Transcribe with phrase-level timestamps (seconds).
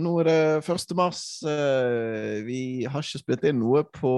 [0.00, 0.38] Nå er det
[0.70, 0.94] 1.
[0.96, 1.42] mars.
[1.42, 4.12] Eh, vi har ikke spilt inn noe på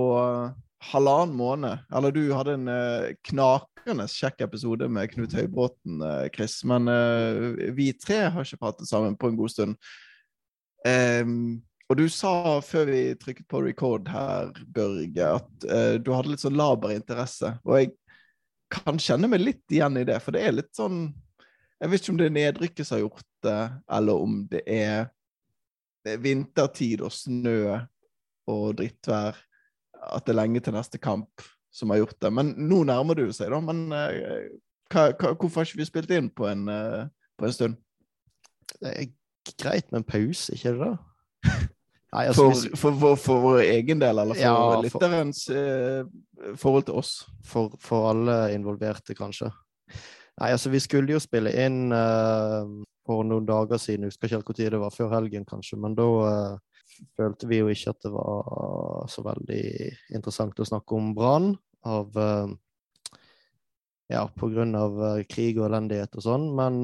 [0.91, 1.85] halvannen måned.
[1.95, 6.60] Eller du hadde en eh, knakende kjekk episode med Knut Høybråten, eh, Chris.
[6.68, 6.91] Men
[7.76, 9.79] vi tre har ikke pratet sammen på en god stund.
[10.84, 16.59] Og du sa før vi trykket på record her, Børge, at du hadde litt sånn
[16.59, 17.54] laber interesse.
[17.64, 17.93] Og jeg
[18.72, 21.06] kan kjenne meg litt igjen i det, for det er litt sånn
[21.80, 23.61] Jeg vet ikke om det er nedrykket som har gjort det,
[23.96, 25.09] eller om det er
[26.05, 27.78] vintertid og snø
[28.51, 29.38] og drittvær,
[30.05, 32.30] at det er lenge til neste kamp som har gjort det.
[32.33, 33.61] Men nå nærmer det seg, da.
[33.65, 34.51] Men uh,
[34.92, 37.06] hva, hva, hvorfor har ikke vi spilt inn på en, uh,
[37.41, 37.78] på en stund?
[38.78, 39.09] Det er
[39.61, 40.92] greit med en pause, ikke det?
[40.92, 41.55] da?
[42.14, 46.05] Nei, altså, for, for, for, for, vår egen del, eller for ja, lytterens uh,
[46.61, 47.14] forhold til oss?
[47.48, 47.75] For,
[48.12, 49.50] alle involverte, kanskje.
[50.41, 52.66] Nei, altså, vi skulle jo spille inn uh,
[53.06, 55.95] for noen dager siden, jeg husker ikke helt når det var, før helgen kanskje, men
[55.95, 56.83] da uh,
[57.15, 59.65] følte vi jo ikke at det var så veldig
[60.17, 61.53] interessant å snakke om Brann.
[61.86, 62.50] Av uh,
[64.11, 64.98] Ja, på grunn av
[65.31, 66.83] krig og elendighet og sånn, men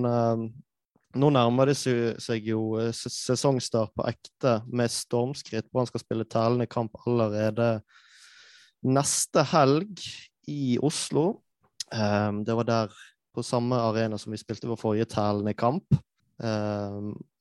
[1.20, 2.62] nå nærmer det seg jo
[2.96, 5.68] sesongstart på ekte med stormskritt.
[5.68, 7.82] Brann skal spille tellende kamp allerede
[8.80, 10.00] neste helg
[10.48, 11.42] i Oslo.
[11.92, 12.96] Det var der
[13.40, 15.96] på samme arena som vi spilte vår forrige tælende kamp.
[16.42, 17.00] Eh,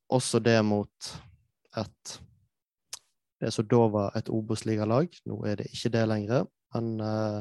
[0.09, 1.11] også det mot
[1.78, 2.19] et
[3.39, 5.14] det som da var et Obos-ligalag.
[5.30, 6.47] Nå er det ikke det lenger.
[6.75, 7.38] Men eh,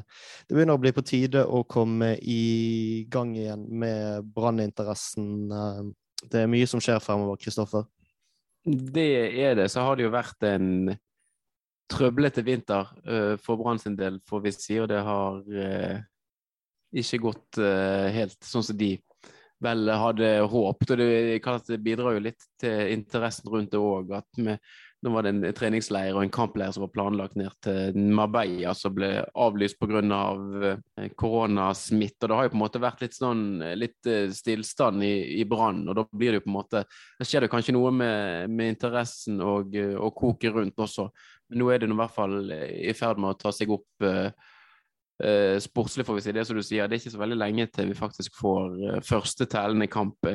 [0.46, 5.88] det begynner å bli på tide å komme i gang igjen med branninteressen Eh,
[6.30, 7.84] det er mye som skjer fremover, Kristoffer.
[8.64, 9.68] Det er det.
[9.70, 10.90] Så har det jo vært en
[11.88, 14.80] trøblete vinter uh, for Brann sin del, får vi si.
[14.82, 16.00] Og det har uh,
[16.94, 18.94] ikke gått uh, helt sånn som de
[19.64, 20.92] vel hadde håpet.
[20.94, 24.14] Og det, det bidrar jo litt til interessen rundt det òg,
[24.98, 28.96] nå var det en treningsleir og en kampleir som var planlagt ned til Marbella, som
[28.96, 30.00] ble avlyst pga.
[30.18, 32.24] Av eh, koronasmitte.
[32.24, 33.44] Og det har jo på en måte vært litt sånn
[33.78, 36.82] litt eh, stillstand i, i Brann, og da blir det jo på en måte
[37.18, 41.08] Da skjer det kanskje noe med, med interessen og, og koket rundt også.
[41.48, 44.28] Men nå er det i hvert fall i ferd med å ta seg opp uh,
[45.24, 46.34] uh, sportslig, får vi si.
[46.36, 48.98] Det som du sier, det er ikke så veldig lenge til vi faktisk får uh,
[49.04, 50.30] første tellende kamp.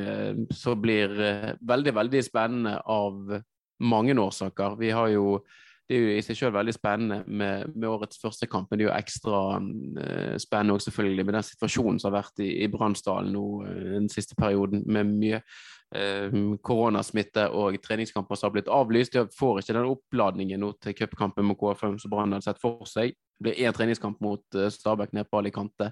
[0.52, 1.14] så blir
[1.62, 3.38] veldig, veldig spennende av
[3.84, 4.78] mange årsaker.
[4.80, 5.42] Vi har jo
[5.90, 8.86] det er jo i seg selv veldig spennende med, med, årets første kamp, men det
[8.86, 12.70] er jo ekstra uh, spennende også selvfølgelig med den situasjonen som har vært i, i
[12.72, 18.72] Bransdalen nå uh, den siste perioden, med mye uh, koronasmitte og treningskamper som har blitt
[18.72, 19.18] avlyst.
[19.18, 22.88] De får ikke den oppladningen nå til cupkampen mot KFM som Brann hadde sett for
[22.88, 23.18] seg.
[23.36, 25.92] Det blir én treningskamp mot Stabæk nede på Alicante.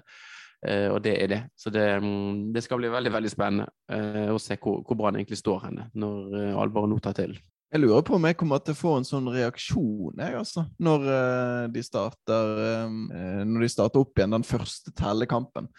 [0.64, 1.42] Uh, og det er det.
[1.58, 5.42] Så det, um, det, skal bli veldig veldig spennende å se hvor, hvor Brann egentlig
[5.42, 7.36] står henne når uh, alvoret nå tar til.
[7.72, 11.06] Jeg lurer på om jeg kommer til å få en sånn reaksjon jeg, altså, når,
[11.08, 12.50] uh, de starter,
[12.84, 15.70] uh, når de starter opp igjen den første tellekampen.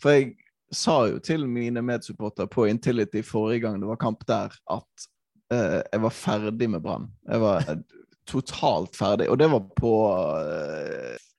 [0.00, 0.30] For jeg
[0.72, 5.04] sa jo til mine medsupportere på Intility forrige gang det var kamp der, at
[5.52, 7.10] uh, jeg var ferdig med Brann.
[7.28, 7.68] Jeg var
[8.32, 9.26] totalt ferdig.
[9.28, 9.90] Og det var på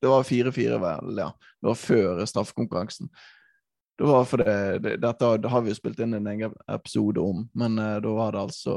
[0.04, 1.32] Det var 4-4, vel, ja.
[1.58, 3.10] Det var før straffekonkurransen.
[3.98, 7.48] Det var for det, det, Dette har vi jo spilt inn en egen episode om,
[7.58, 8.76] men da var det altså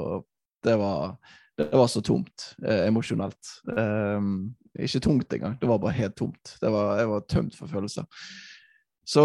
[0.67, 1.17] det var,
[1.59, 3.55] det var så tomt eh, emosjonelt.
[3.71, 6.57] Um, ikke tungt engang, det var bare helt tomt.
[6.61, 8.05] Var, jeg var tømt for følelser.
[9.07, 9.23] Så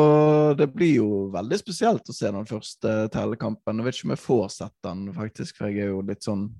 [0.58, 3.80] det blir jo veldig spesielt å se den første tellekampen.
[3.82, 6.52] Jeg vet ikke om jeg får sett den, faktisk, for jeg er jo litt sånn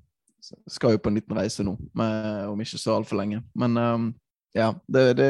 [0.66, 3.38] Skal jo på en liten reise nå, med, om ikke så altfor lenge.
[3.54, 4.08] Men um,
[4.58, 5.28] ja, det, det,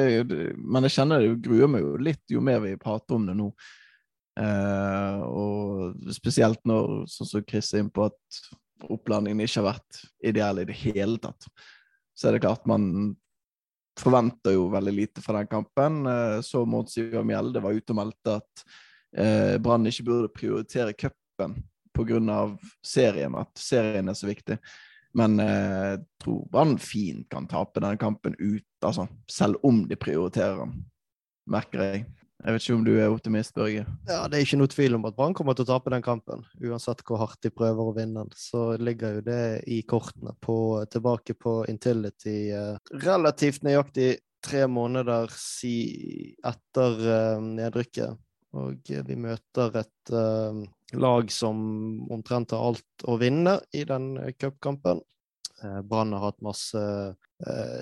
[0.57, 3.51] men jeg kjenner det gruer meg jo litt jo mer vi prater om det nå.
[4.41, 8.41] Uh, og spesielt når, sånn som Chris er inne på, at
[8.91, 11.49] opplandingen ikke har vært ideell i det hele tatt.
[12.15, 13.15] Så er det klart man
[13.99, 16.07] forventer jo veldig lite fra den kampen.
[16.07, 18.65] Eh, så mot Ivar Mjelde var ute og meldte at
[19.17, 21.59] eh, Brann ikke burde prioritere cupen
[21.93, 22.57] pga.
[22.85, 24.59] serien, at serien er så viktig.
[25.15, 29.99] Men eh, jeg tror Brann fint kan tape denne kampen ut, altså, selv om de
[30.01, 30.85] prioriterer den,
[31.47, 32.07] merker jeg.
[32.43, 33.85] Jeg vet ikke om du er optimist, Børge?
[34.09, 36.43] Ja, Det er ikke noe tvil om at Brann kommer til å tape den kampen.
[36.59, 40.35] Uansett hvor hardt de prøver å vinne den, så ligger jo det i kortene.
[40.43, 42.75] På, tilbake på Intility uh,
[43.05, 48.19] relativt nøyaktig tre måneder si, etter uh, nedrykket.
[48.59, 50.59] Og vi møter et uh,
[50.99, 51.63] lag som
[52.13, 55.01] omtrent har alt å vinne i den cupkampen.
[55.65, 57.15] Eh, Brann har hatt masse eh,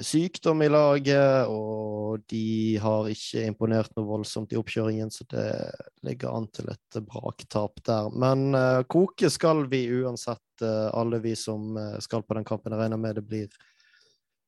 [0.02, 5.46] sykdom i laget, og de har ikke imponert noe voldsomt i oppkjøringen, så det
[6.06, 8.08] ligger an til et braktap der.
[8.12, 12.72] Men uh, koke skal vi uansett, uh, alle vi som eh, skal på den kampen.
[12.72, 13.60] Jeg regner med det blir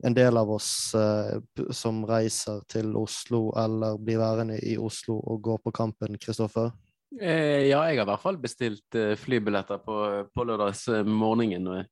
[0.05, 1.39] en del av oss uh,
[1.71, 6.73] som reiser til Oslo eller blir værende i Oslo og går på kampen, Kristoffer.
[7.21, 9.97] Eh, ja, jeg har i hvert fall bestilt eh, flybilletter på,
[10.33, 11.89] på lørdagsmorgenen og er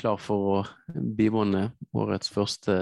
[0.00, 0.56] klar for å
[1.16, 2.74] bivåne årets første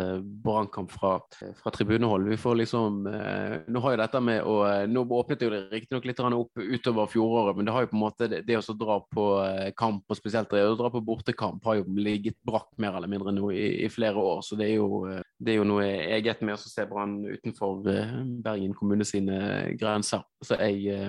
[0.44, 1.17] brannkamp fra,
[1.59, 2.29] fra tribunehold.
[2.31, 5.61] Vi får liksom eh, Nå har jo dette med å eh, Nå åpnet jo det
[5.73, 8.76] riktignok litt opp utover fjoråret, men det har jo på en måte det, det å
[8.79, 12.70] dra på eh, kamp, og spesielt det å dra på bortekamp, har jo ligget brakk
[12.79, 14.44] mer eller mindre nå i, i flere år.
[14.47, 15.03] Så det er jo,
[15.38, 15.88] det er jo noe
[16.19, 17.82] eget med å se Brann utenfor
[18.44, 20.25] Bergen kommune sine grenser.
[20.44, 21.03] Så jeg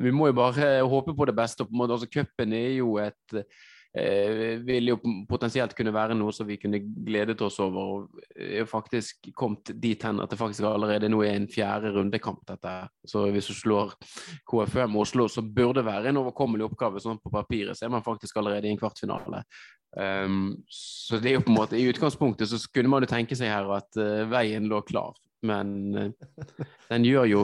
[0.00, 1.62] vi må jo bare håpe på det beste.
[1.62, 1.94] på en måte.
[1.94, 3.36] Altså, Cupen er jo et
[3.94, 4.96] vil jo
[5.30, 7.84] potensielt kunne være noe som vi kunne gledet oss over.
[7.84, 12.42] og er faktisk kommet dit hen at det faktisk allerede nå er en fjerde rundekamp.
[12.48, 12.74] dette.
[13.06, 13.94] Så hvis du slår
[14.50, 17.00] KFM Oslo, så burde det være en overkommelig oppgave.
[17.00, 19.44] sånn På papiret så er man faktisk allerede i en kvartfinale.
[19.96, 23.36] Um, så det er jo på en måte, I utgangspunktet så kunne man jo tenke
[23.38, 25.14] seg her at uh, veien lå klar.
[25.44, 26.10] Men eh,
[26.88, 27.40] den gjør jo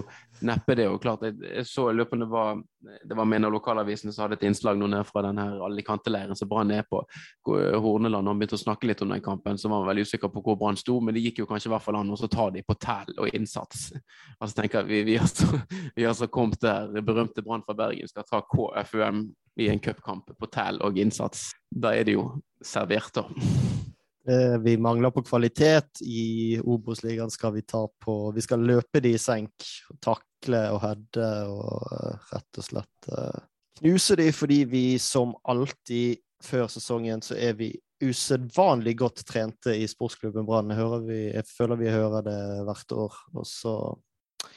[0.46, 0.88] neppe det.
[0.88, 4.12] og klart, Jeg, jeg så i løpet det var, det var med en av lokalavisene
[4.12, 7.02] som hadde et innslag nå ned fra den her Alicante-leiren som Brann er på.
[7.46, 10.32] Horneland og han begynte å snakke litt om den kampen, så var han veldig usikker
[10.32, 10.96] på hvor Brann sto.
[11.04, 13.36] Men det gikk jo kanskje i hvert fall an å ta de på tell og
[13.36, 13.90] innsats.
[14.40, 15.60] Altså tenker jeg, Vi, vi, har, så,
[15.96, 19.26] vi har så kommet der det berømte Brann fra Bergen skal ta KFUM
[19.60, 21.50] i en cupkamp på tell og innsats.
[21.68, 22.30] Da er det jo
[22.64, 23.79] servert, da.
[24.28, 26.00] Eh, Vi mangler på kvalitet.
[26.00, 29.64] I Obos-ligaen skal vi ta på Vi skal løpe de i senk,
[30.00, 33.46] takle og heade og eh, rett og slett eh,
[33.80, 37.70] knuse de, fordi vi som alltid før sesongen så er vi
[38.00, 40.72] usedvanlig godt trente i sportsklubben Brann.
[40.72, 43.16] Jeg føler vi hører det hvert år.
[43.36, 43.74] Og så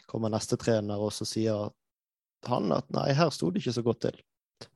[0.07, 1.71] kommer neste trener, og så sier
[2.47, 4.21] han at nei, her sto det ikke så godt til.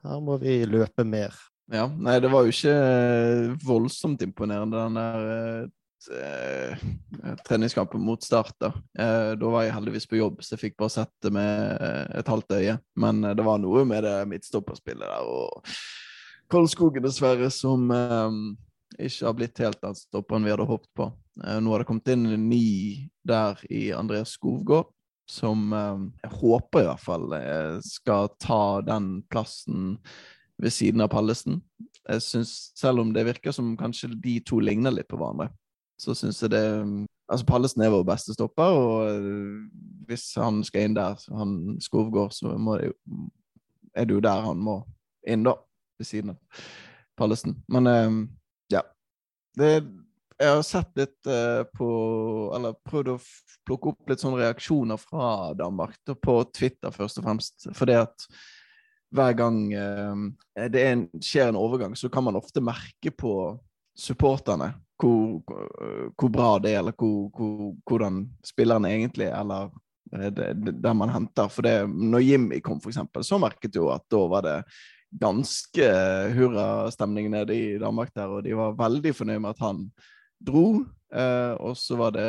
[0.04, 1.36] Her må vi løpe mer.
[1.71, 8.23] Ja, nei, det var jo ikke eh, voldsomt imponerende, den der eh, eh, treningskampen mot
[8.23, 8.53] Start.
[8.61, 11.81] Da Da var jeg heldigvis på jobb, så jeg fikk bare sett det med
[12.15, 12.77] et halvt øye.
[12.95, 15.73] Men det var noe med det midtstopperspillet der og
[16.47, 18.37] Koldskogen, dessverre, som eh,
[19.03, 21.09] ikke har blitt helt den stopperen vi hadde håpet på.
[21.43, 24.87] Nå har det kommet inn en ny der i Andreas Skovgård,
[25.27, 27.37] som eh, jeg håper i hvert fall
[27.83, 29.97] skal ta den plassen
[30.62, 31.62] ved siden av Pallesen.
[32.07, 35.50] Jeg synes, Selv om det virker som kanskje de to ligner litt på hverandre,
[36.00, 36.65] så syns jeg det
[37.27, 39.63] Altså, Pallesen er vår beste stopper, og øh,
[40.07, 42.94] hvis han skal inn der, han Skovgård, så må det jo,
[43.92, 44.77] er det jo der han må
[45.27, 45.57] inn, da.
[46.00, 46.62] Ved siden av
[47.18, 47.57] Pallesen.
[47.68, 48.27] Men øh,
[48.71, 48.81] ja.
[49.60, 49.71] Det,
[50.38, 51.88] jeg har sett litt øh, på
[52.56, 53.18] Eller prøvd å
[53.68, 57.68] plukke opp litt sånne reaksjoner fra Danmark, da, på Twitter først og fremst.
[57.75, 58.27] Fordi at
[59.15, 63.33] hver gang eh, det en, skjer en overgang, så kan man ofte merke på
[63.98, 65.42] supporterne hvor,
[66.18, 69.69] hvor- bra det er, eller hvor, hvor, hvordan spillerne egentlig er, eller
[70.13, 70.31] eh,
[70.83, 71.48] der man henter.
[71.54, 74.57] For det, når Jimmy kom, for eksempel, så merket du at da var det
[75.21, 75.88] ganske
[76.36, 79.86] hurrastemning nede i Danmark der, og de var veldig fornøyd med at han
[80.44, 80.65] dro.
[81.13, 82.27] Eh, og så var det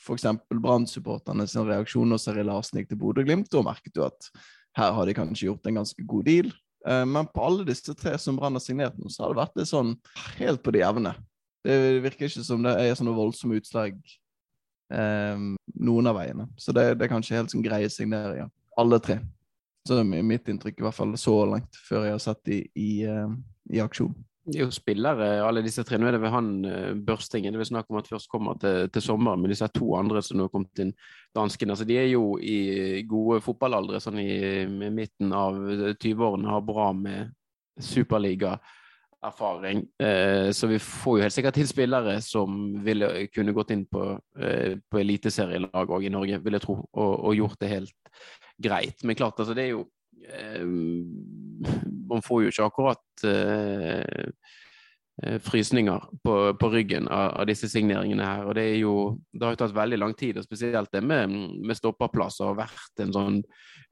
[0.00, 0.26] f.eks.
[0.50, 3.48] Brann-supporterne sin reaksjon når Seri Larsen gikk til Bodø-Glimt.
[3.52, 4.28] Da merket du at
[4.78, 6.52] her har de kanskje gjort en ganske god deal.
[6.86, 9.58] Eh, men på alle disse tre som Brann har signert nå, så har det vært
[9.58, 9.96] det sånn
[10.38, 11.14] helt på det jevne.
[11.66, 11.76] Det
[12.06, 13.98] virker ikke som det er sånne voldsomme utslag
[14.94, 15.42] eh,
[15.76, 16.48] noen av veiene.
[16.60, 18.48] Så det, det er kanskje helt sånn greie signeringer.
[18.80, 19.20] Alle tre.
[19.86, 22.60] Så det er mitt inntrykk, i hvert fall så langt, før jeg har sett de
[22.76, 23.14] i, i,
[23.76, 24.12] i aksjon.
[24.48, 25.98] Er jo spillere, alle disse tre.
[26.00, 27.52] Nå er det ved han eh, Børstingen.
[27.52, 30.40] Det er snakk om at først kommer til, til sommeren, men disse to andre som
[30.40, 30.94] nå har kommet inn,
[31.36, 35.54] danskene, altså de er jo i gode fotballaldre, sånn i i midten av
[36.00, 37.34] 20-årene, har bra med
[37.84, 39.84] superligaerfaring.
[40.00, 44.16] Eh, så vi får jo helt sikkert til spillere som ville kunne gått inn på,
[44.40, 48.00] eh, på eliteserielag òg i Norge, vil jeg tro, og, og gjort det helt
[48.56, 49.04] greit.
[49.04, 49.84] Men klart, altså det er jo
[50.24, 50.64] eh,
[52.10, 54.30] Man får jo ikke akkurat eh,
[55.22, 58.46] eh, frysninger på, på ryggen av, av disse signeringene her.
[58.48, 58.94] Og det er jo
[59.32, 63.04] Det har jo tatt veldig lang tid, og spesielt det med, med stopperplasser har vært
[63.04, 63.40] en sånn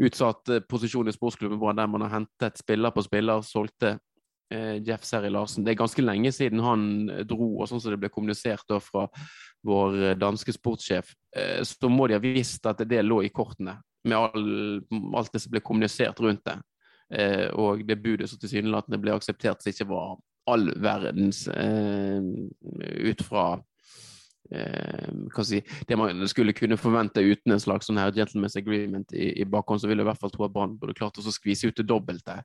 [0.02, 3.98] utsatt eh, posisjon i sportsklubben Brann der man har hentet spiller på spiller, solgte
[4.54, 5.66] eh, Jeff Seri Larsen.
[5.66, 6.88] Det er ganske lenge siden han
[7.28, 9.08] dro, og sånn som det ble kommunisert da fra
[9.66, 14.16] vår danske sportssjef, eh, så må de ha visst at det lå i kortene med
[14.18, 14.80] all,
[15.18, 16.56] alt det som ble kommunisert rundt det.
[17.14, 22.20] Eh, og det budet som tilsynelatende ble akseptert, som ikke var all verdens eh,
[23.08, 23.44] ut fra
[24.52, 29.30] eh, si, det man skulle kunne forvente uten en slags sånn her gentleman's agreement i,
[29.42, 31.68] i bakhånd, så vil jeg i hvert fall tro at Brann burde klart å skvise
[31.68, 32.40] ut det dobbelte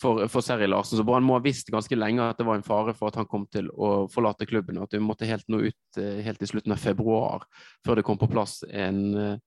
[0.00, 1.00] for, for Seri Larsen.
[1.00, 3.28] Så Brann må ha visst ganske lenge at det var en fare for at han
[3.28, 6.50] kom til å forlate klubben, og at vi måtte helt nå ut eh, helt i
[6.50, 7.48] slutten av februar
[7.86, 9.38] før det kom på plass en eh,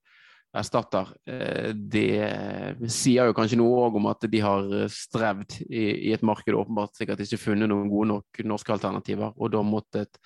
[0.58, 1.12] erstatter.
[1.26, 6.54] Eh, det sier jo kanskje noe òg om at de har strevd i, et marked
[6.54, 10.20] og åpenbart sikkert ikke funnet noen gode nok norske alternativer, og da måttet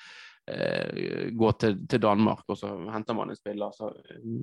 [0.50, 3.94] eh, gå til, Danmark, og så henter man en spiller som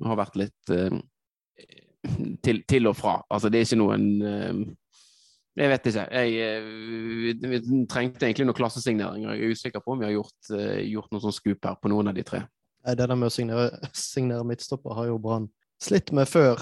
[0.07, 1.01] har vært litt eh,
[2.43, 3.19] til, og fra.
[3.31, 4.63] Altså, det er ikke noen eh,
[5.53, 6.07] Jeg vet ikke.
[6.09, 9.35] Jeg, eh, vi trengte egentlig noen klassesigneringer.
[9.35, 11.91] Jeg er usikker på om vi har gjort, eh, gjort noe sånn skup her på
[11.93, 12.45] noen av de tre.
[12.83, 15.45] Det der med å signere, signere midtstopper har jo Brann
[15.83, 16.61] slitt med før.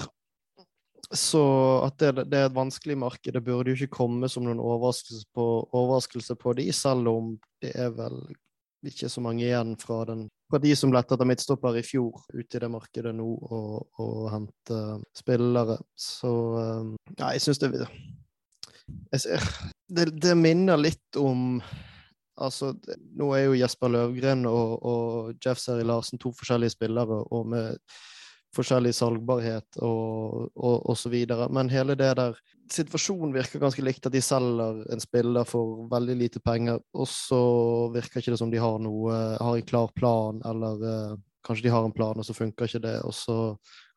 [1.12, 1.42] Så
[1.84, 5.26] at det, det, er et vanskelig marked, det burde jo ikke komme som noen overraskelse
[5.36, 8.16] på, overraskelse på de, selv om det er vel
[8.88, 12.58] ikke så mange igjen fra, den, fra de som lette etter midtstopper i fjor, ute
[12.58, 14.80] i det markedet nå, og, og hente
[15.16, 15.78] spillere.
[15.98, 17.72] Så um, Ja, jeg syns det,
[19.92, 21.60] det Det minner litt om
[22.42, 22.72] Altså,
[23.20, 27.76] nå er jo Jesper Løvgren og, og Jeff Seri Larsen to forskjellige spillere, og med
[28.56, 31.48] forskjellig salgbarhet og, og, og, så videre.
[31.52, 32.38] Men hele det der
[32.72, 37.40] Situasjonen virker ganske likt, at de selger en spiller for veldig lite penger, og så
[37.92, 41.72] virker ikke det som de har noe har en klar plan, eller uh, kanskje de
[41.74, 43.36] har en plan, og så funker ikke det, og så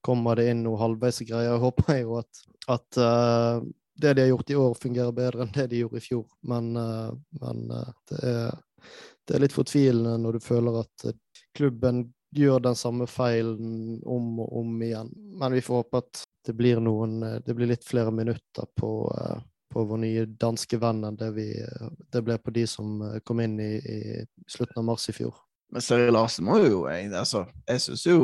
[0.04, 1.54] kommer det inn noe halvveis greier.
[1.54, 2.44] Jeg håper jo at,
[2.76, 3.64] at uh,
[3.96, 6.74] det de har gjort i år, fungerer bedre enn det de gjorde i fjor, men,
[6.76, 7.64] uh, men
[8.12, 8.92] det, er,
[9.24, 11.10] det er litt fortvilende når du føler at
[11.56, 15.12] klubben gjør den samme feilen om og om igjen.
[15.39, 18.92] Men vi får håpe at det blir, noen, eh, det blir litt flere minutter på,
[19.18, 19.39] eh,
[19.74, 23.42] på vår nye danske venn enn det, vi, eh, det ble på de som kom
[23.44, 24.00] inn i, i
[24.48, 25.36] slutten av mars i fjor.
[25.74, 28.18] Men Seri Larsen må jo Jeg, altså, jeg syns jo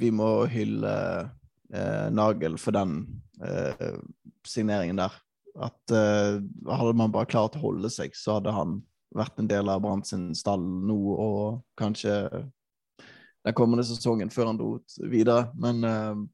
[0.00, 0.92] vi må hylle
[1.72, 3.02] eh, Nagel for den
[3.44, 3.98] eh,
[4.46, 5.14] signeringen der.
[5.60, 6.40] At eh,
[6.70, 8.80] hadde man bare klart å holde seg, så hadde han
[9.16, 12.14] vært en del av Brann sin stall nå og kanskje
[13.46, 15.48] den kommende sesongen før han dro ut videre.
[15.58, 16.24] Men uh,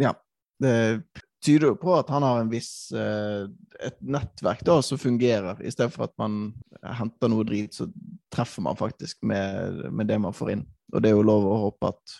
[0.00, 0.14] ja.
[0.62, 1.02] Det
[1.44, 3.50] tyder jo på at han har en viss uh,
[3.82, 5.58] et nettverk da som fungerer.
[5.60, 6.54] I stedet for at man
[6.96, 7.88] henter noe drit, så
[8.32, 10.62] treffer man faktisk med, med det man får inn.
[10.94, 12.14] Og det er jo lov å håpe at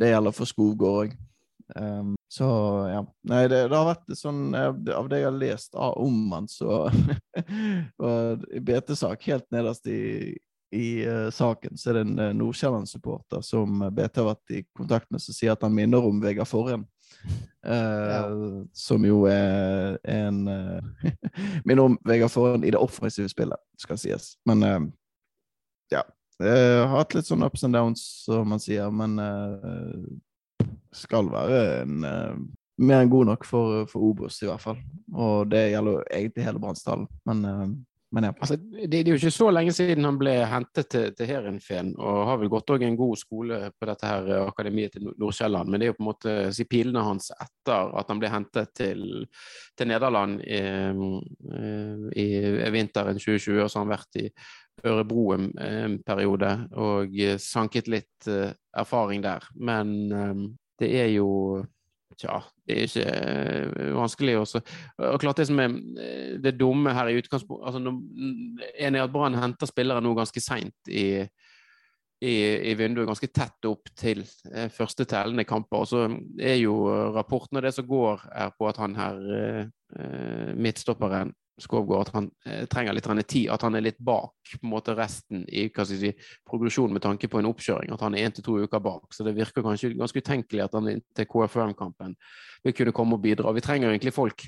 [0.00, 1.18] det gjelder for Skogård òg.
[1.76, 2.46] Um, så
[2.90, 3.02] ja.
[3.30, 6.88] Nei, det, det, har vært sånn Av det jeg har lest om han, så
[8.00, 10.34] var BT-sak helt nederst i,
[10.70, 14.62] i uh, saken så er det en uh, Nordkjærland-supporter som eh, BT har vært i
[14.76, 16.84] kontakt med, som sier at han minner om Vegard Forhen.
[17.66, 18.20] Uh, ja.
[18.76, 20.44] Som jo er en
[21.66, 24.32] Minner om Vegard Forhen i det offensive spillet, skal sies.
[24.46, 24.62] Men
[25.90, 26.04] ja.
[26.38, 29.18] har hatt litt sånn ups and downs, som man sier, men
[30.94, 31.98] skal være en
[32.80, 34.78] mer enn god nok for, for Obos, i hvert fall.
[35.12, 37.10] Og det gjelder egentlig hele Brannsdalen.
[37.28, 37.44] Men
[38.12, 38.32] men ja.
[38.40, 41.92] Altså, det, det, er jo ikke så lenge siden han ble hentet til, til Heerenveen,
[42.02, 45.70] og har vel gått òg en god skole på dette her eh, akademiet til Nordsjælland.
[45.70, 48.72] Men det er jo på en måte si pilene hans etter at han ble hentet
[48.74, 49.04] til,
[49.78, 51.04] til Nederland i, eh,
[52.10, 54.26] i, i, vinteren 2020, og så har han vært i
[54.90, 58.28] Ørebro en, en periode og sanket litt
[58.72, 59.44] erfaring der.
[59.60, 59.90] Men
[60.80, 61.28] det er jo
[62.20, 62.36] Tja,
[62.68, 63.04] det er ikke
[63.80, 64.60] uh, vanskelig også.
[65.08, 67.94] Og klart Det som er uh, det dumme her i utgangspunktet altså,
[68.76, 71.24] En er at Brann henter spillere nå ganske seint i,
[72.20, 72.34] i,
[72.68, 74.20] i, vinduet, ganske tett opp til
[74.52, 75.80] uh, første tellende kamper.
[75.80, 76.04] Og så
[76.36, 76.76] er jo
[77.16, 79.70] rapporten og det som går, er på at han her,
[80.54, 84.72] midtstopperen, Skovgård at han eh, trenger litt tid, at han er litt bak på en
[84.72, 86.12] måte resten i hva skal si,
[86.48, 87.92] progresjonen med tanke på en oppkjøring.
[87.94, 89.12] At han er én til to uker bak.
[89.14, 92.16] Så det virker kanskje ganske utenkelig at han til KFUM-kampen
[92.64, 93.52] vil kunne komme og bidra.
[93.56, 94.46] Vi trenger egentlig folk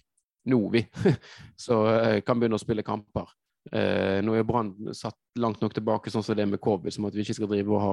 [0.51, 0.83] nå, vi,
[1.67, 3.31] så eh, kan begynne å spille kamper.
[3.71, 7.15] Eh, nå er Brann satt langt nok tilbake sånn som det med covid, som at
[7.15, 7.93] vi ikke skal drive og ha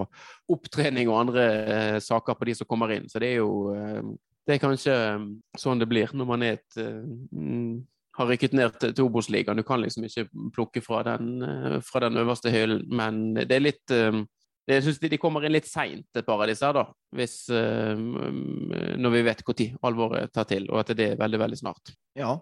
[0.55, 3.05] opptrening og andre eh, saker på de som kommer inn.
[3.11, 4.01] Så det er jo eh,
[4.49, 5.29] det er kanskje eh,
[5.61, 6.79] sånn det blir når man er et
[8.19, 9.59] har rykket ned til, til Obos-ligaen.
[9.59, 13.63] Du kan liksom ikke plukke fra den, eh, fra den øverste hyllen, men det er
[13.63, 14.21] litt eh,
[14.69, 16.83] jeg syns de kommer inn litt seint, et par av disse her, da.
[17.17, 21.57] Hvis, uh, når vi vet når alvoret tar til, og at det er veldig, veldig
[21.57, 21.89] snart.
[22.13, 22.35] Ja.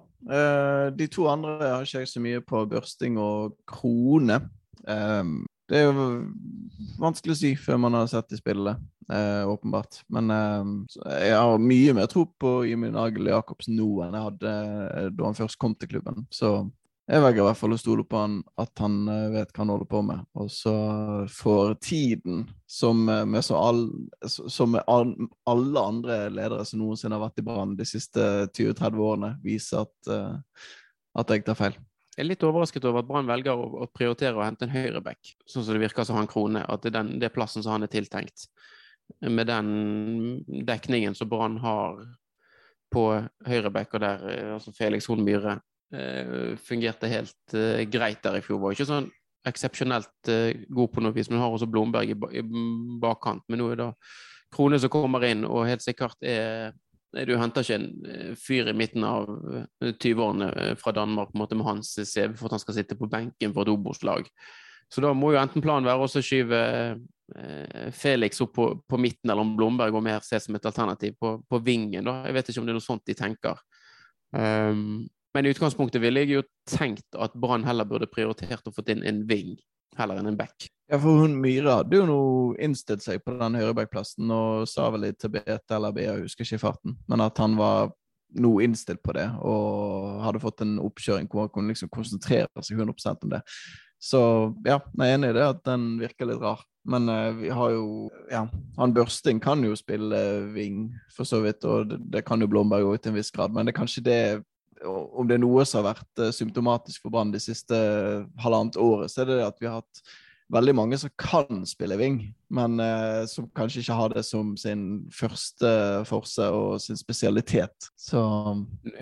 [0.91, 4.41] De to andre har ikke jeg så mye på børsting og krone.
[5.67, 6.05] Det er jo
[7.01, 8.79] vanskelig å si før man har sett de spillet,
[9.11, 9.99] eh, åpenbart.
[10.13, 10.69] Men eh,
[11.27, 15.27] jeg har mye mer tro på Jimmy Nagel Jacobsen nå enn jeg hadde eh, da
[15.27, 16.23] han først kom til klubben.
[16.31, 16.53] Så
[17.07, 19.73] jeg velger i hvert fall å stole på han, at han eh, vet hva han
[19.75, 20.23] holder på med.
[20.39, 20.75] Og så
[21.35, 23.83] får tiden, som eh, med, all,
[24.27, 25.13] som med all,
[25.51, 30.15] alle andre ledere som noensinne har vært i Brann de siste 20-30 årene, vise at,
[31.19, 31.79] at jeg tar feil.
[32.17, 35.63] Jeg er litt overrasket over at Brann velger å, prioritere å hente en høyreback, sånn
[35.63, 36.63] som det virker som han Krone.
[36.65, 38.47] At det er den, det er plassen som han er tiltenkt.
[39.21, 42.01] Med den dekningen som Brann har
[42.91, 43.05] på
[43.45, 45.59] høyreback, og der altså Felix Horn Myhre
[45.93, 48.59] Eh, fungerte helt eh, greit der i fjor.
[48.59, 49.05] Var ikke sånn
[49.47, 52.43] eksepsjonelt eh, god på noe vis, men har også Blomberg i, i,
[52.99, 53.45] bakkant.
[53.47, 53.87] Men nå er det
[54.51, 56.75] Krone som kommer inn, og helt sikkert er
[57.13, 59.29] du henter ikke en fyr i midten av
[59.81, 63.09] 20-årene fra Danmark på en måte med hans CV for at han skal sitte på
[63.11, 64.27] benken for et Obos-lag.
[64.91, 66.59] Så da må jo enten planen være å skyve
[67.95, 71.33] Felix opp på, på, midten, eller om Blomberg går mer ses som et alternativ på,
[71.49, 72.05] på vingen.
[72.07, 72.21] da.
[72.27, 73.59] Jeg vet ikke om det er noe sånt de tenker.
[74.31, 78.83] Um, men i utgangspunktet ville jeg jo tenkt at Brann heller burde prioritert å få
[78.91, 79.55] inn en ving
[79.99, 80.69] heller enn en back.
[80.87, 82.19] Ja, for hun Myhre hadde jo nå
[82.63, 86.61] innstilt seg på den høyrebackplassen og sa vel til BT eller BA, husker ikke i
[86.61, 87.91] farten, men at han var
[88.37, 92.79] nå innstilt på det og hadde fått en oppkjøring hvor han kunne liksom konsentrere seg
[92.79, 93.43] 100 om det.
[93.99, 94.19] Så
[94.67, 96.61] ja, jeg er enig i det at den virker litt rar.
[96.87, 97.87] Men uh, vi har jo
[98.31, 98.45] Ja,
[98.77, 100.19] han Børsting kan jo spille
[100.53, 103.51] ving, for så vidt, og det, det kan jo Blomberg òg til en viss grad,
[103.51, 104.21] men det er kanskje det
[104.85, 108.77] om det er noe som har vært eh, symptomatisk for Brann de siste eh, halvannet
[108.77, 110.01] året, så er det at vi har hatt
[110.53, 112.19] veldig mange som kan spille wing,
[112.53, 115.71] men eh, som kanskje ikke har det som sin første
[116.07, 117.89] forse og sin spesialitet.
[117.99, 118.21] Så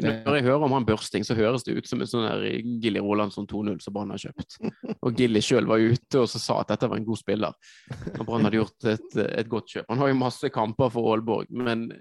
[0.01, 2.47] Når jeg hører om han Børsting, så høres det ut som en sånn der
[2.81, 4.57] Gilly Rolandsson 2-0 som Brann har kjøpt.
[5.05, 7.53] Og Gilly sjøl var ute og sa at dette var en god spiller.
[8.15, 9.89] Og Brann hadde gjort et, et godt kjøp.
[9.91, 11.91] Han har jo masse kamper for Aalborg, men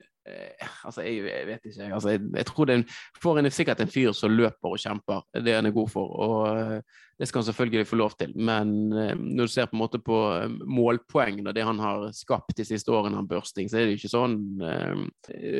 [0.84, 1.88] altså, jeg, jeg, vet ikke.
[1.94, 2.76] Altså, jeg, jeg, tror det
[3.22, 5.24] får en sikkert en fyr som løper og kjemper.
[5.36, 6.12] Det er han er god for.
[6.24, 8.32] og uh, Det skal han selvfølgelig få lov til.
[8.36, 12.06] Men uh, når du ser på en måte på uh, målpoeng og det han har
[12.16, 14.40] skapt de siste årene, han børsting, så er det ikke sånn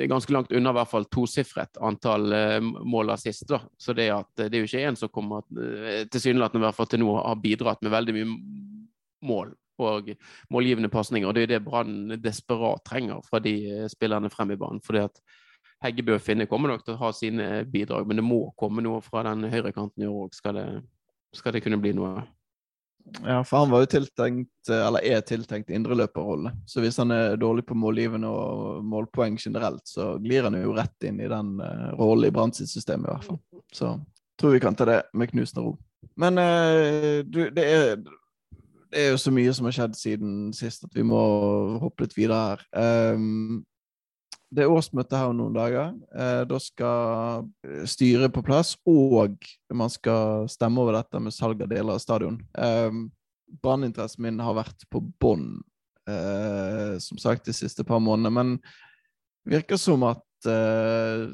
[0.09, 2.26] Ganske langt unna i hvert fall tosifret antall
[2.85, 3.47] mål av sist.
[3.49, 3.61] Da.
[3.80, 5.44] Så det, at, det er jo ikke en som kommer
[6.12, 8.37] tilsynelatende i hvert fall til nå har bidratt med veldig mye
[9.25, 10.11] mål og
[10.52, 11.33] målgivende pasninger.
[11.33, 14.83] Det er det Brann desperat trenger fra de eh, spillerne frem i banen.
[14.85, 15.22] fordi at
[15.85, 19.03] Heggebø og Finne kommer nok til å ha sine bidrag, men det må komme noe
[19.05, 20.61] fra den høyrekanten i år òg, skal,
[21.35, 22.25] skal, det kunne bli noe.
[23.20, 26.55] Ja, for han var jo tiltenkt, eller er tiltenkt indreløperrolle.
[26.66, 31.05] Så hvis han er dårlig på målgivende og målpoeng generelt, så glir han jo rett
[31.05, 33.40] inn i den uh, rollen i Brann sitt system, i hvert fall.
[33.77, 33.92] Så
[34.40, 35.75] tror vi kan ta det med knusende ro.
[36.16, 37.99] Men uh, du, det er
[38.94, 41.20] det er jo så mye som har skjedd siden sist at vi må
[41.83, 42.61] hoppe litt videre her.
[43.14, 43.64] Um,
[44.54, 45.90] det er årsmøte her om noen dager.
[46.14, 47.48] Uh, da skal
[47.90, 49.42] styret på plass, og
[49.74, 52.38] man skal stemme over dette med salg av deler av stadion.
[52.54, 53.09] Um,
[53.64, 55.59] Branninteressen min har vært på bånn,
[56.11, 58.30] uh, som sagt, de siste par månedene.
[58.35, 61.26] Men virker som at uh,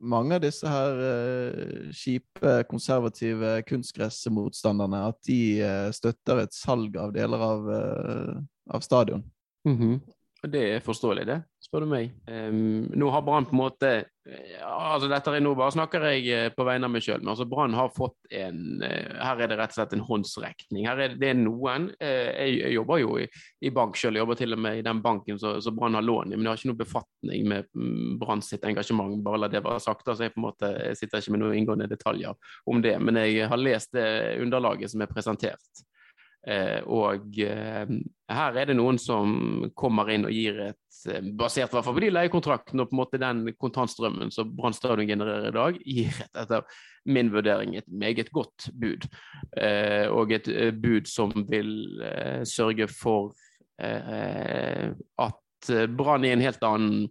[0.00, 7.14] mange av disse her uh, kjipe, konservative kunstgressmotstanderne at de uh, støtter et salg av
[7.16, 8.38] deler av, uh,
[8.74, 9.24] av stadion.
[9.66, 10.00] Mm -hmm.
[10.38, 12.12] Det er forståelig, det, spør du meg.
[12.30, 13.88] Um, nå har Brann på en måte
[14.28, 17.30] ja, altså Dette er nå bare snakker jeg eh, på vegne av meg sjøl, men
[17.32, 20.84] altså Brann har fått en uh, Her er det rett og slett en håndsrekning.
[20.86, 23.26] Her er det, noen jeg, jeg, jobber jo i,
[23.64, 26.36] i bank sjøl, jobber til og med i den banken som Brann har lån i,
[26.36, 29.18] men jeg har ikke noe befatning med mm, Brann sitt engasjement.
[29.24, 30.06] Bare la det være sagt.
[30.06, 33.48] altså Jeg på en måte sitter ikke med noen inngående detaljer om det, men jeg
[33.50, 34.08] har lest det
[34.44, 35.86] underlaget som er presentert.
[36.46, 37.88] Eh, og eh,
[38.30, 42.04] her er det noen som kommer inn og gir et, eh, basert hvert fall på
[42.04, 46.22] de leiekontraktene og på en måte den kontantstrømmen som Brann stadion genererer i dag, gir
[46.22, 49.06] et, etter min vurdering et meget godt bud.
[50.12, 51.70] Og et bud som vil
[52.44, 53.32] sørge for
[53.80, 57.06] at Brann i en helt annen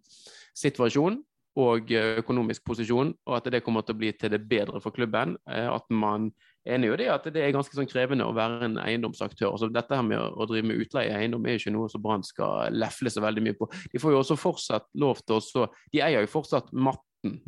[0.54, 1.18] situasjon
[1.58, 1.90] og
[2.22, 5.34] økonomisk posisjon, og at det kommer til å bli til det bedre for klubben.
[5.50, 6.30] At man
[6.74, 9.52] enig i det at det er ganske sånn krevende å være en eiendomsaktør.
[9.54, 12.76] Altså, dette her med å, drive med utleie eiendom er ikke noe som Brann skal
[12.76, 13.70] lefle så veldig mye på.
[13.94, 17.40] De får jo også fortsatt lov til å De eier jo fortsatt matten.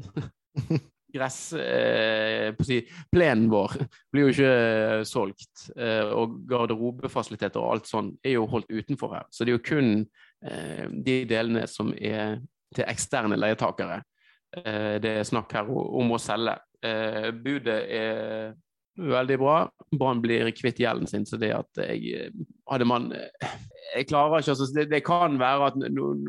[1.09, 3.79] Gress eh, si, Plenen vår
[4.13, 5.65] blir jo ikke eh, solgt.
[5.73, 9.25] Eh, og garderobefasiliteter og alt sånn er jo holdt utenfor her.
[9.33, 9.91] Så det er jo kun
[10.45, 12.37] eh, de delene som er
[12.75, 14.03] til eksterne leietakere.
[14.57, 16.59] Eh, det er snakk her om å selge.
[16.85, 18.53] Eh, budet er
[18.99, 19.57] veldig bra.
[19.95, 22.31] Brann blir kvitt gjelden sin, så det at jeg
[22.69, 23.09] hadde man
[23.95, 25.77] Jeg klarer ikke altså, det, det kan være at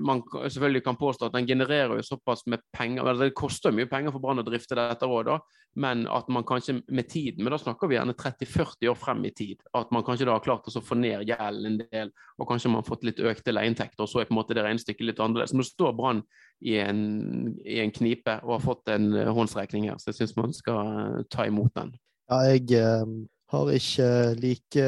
[0.01, 3.89] man selvfølgelig kan påstå at den genererer jo såpass med penger eller Det koster mye
[3.91, 5.29] penger for Brann å drifte dette òg,
[5.77, 9.35] men at man kanskje med tiden Men da snakker vi gjerne 30-40 år frem i
[9.37, 9.61] tid.
[9.77, 12.83] At man kanskje da har klart å få ned gjelden en del, og kanskje man
[12.83, 15.55] har fått litt økte leieinntekter, og så er på en måte det regnestykket litt annerledes.
[15.55, 16.25] Nå står Brann
[16.61, 21.27] i, i, en knipe og har fått en håndsrekning her, så jeg syns man skal
[21.31, 21.95] ta imot den.
[22.31, 23.07] Ja, jeg eh,
[23.51, 24.83] har ikke like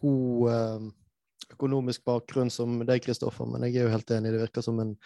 [0.00, 0.86] god eh,
[1.54, 4.32] økonomisk bakgrunn som deg, Kristoffer, men jeg er jo helt enig.
[4.34, 4.96] Det virker som en,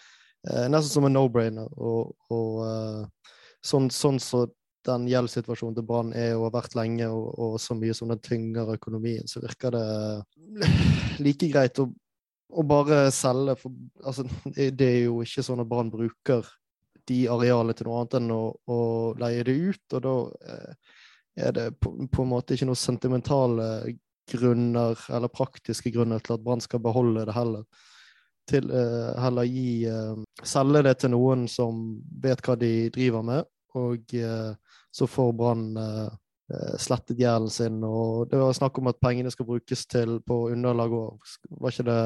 [0.49, 1.69] eh, nesten som en no-brainer.
[1.77, 3.29] Og, og eh,
[3.61, 4.47] sånn, sånn så
[4.89, 8.25] den gjeldssituasjonen til Brann er og har vært lenge, og, og, så mye som den
[8.25, 9.85] tynger økonomien, så virker det
[11.25, 11.91] like greit å,
[12.49, 13.59] å bare selge.
[13.61, 16.45] For altså, det er jo ikke sånn at Brann bruker
[17.05, 18.83] de arealene til noe annet enn å, å
[19.21, 20.19] leie det ut, og da
[21.35, 23.67] er det på, på, en måte ikke noen sentimentale
[24.31, 27.65] grunner eller praktiske grunner til at Brann skal beholde det heller.
[28.49, 33.47] Til, uh, heller gi uh, Selge det til noen som vet hva de driver med,
[33.75, 35.65] og uh, så får Brann
[36.77, 37.79] slettet gjelden sin.
[37.81, 41.87] Og det var snakk om at pengene skal brukes til på underlag òg, var ikke
[41.87, 42.03] det